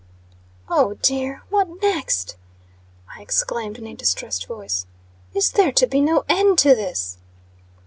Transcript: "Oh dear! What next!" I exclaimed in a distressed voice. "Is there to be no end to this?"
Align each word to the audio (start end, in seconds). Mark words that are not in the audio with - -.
"Oh 0.67 0.95
dear! 1.03 1.43
What 1.51 1.79
next!" 1.83 2.35
I 3.15 3.21
exclaimed 3.21 3.77
in 3.77 3.85
a 3.85 3.93
distressed 3.93 4.47
voice. 4.47 4.87
"Is 5.35 5.51
there 5.51 5.71
to 5.73 5.85
be 5.85 6.01
no 6.01 6.25
end 6.27 6.57
to 6.57 6.69
this?" 6.73 7.19